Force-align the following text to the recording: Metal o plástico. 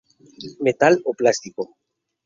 Metal 0.65 0.93
o 1.09 1.11
plástico. 1.19 1.63